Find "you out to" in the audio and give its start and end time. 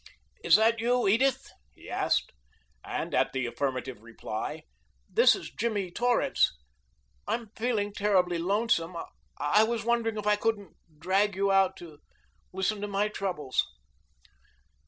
11.35-11.99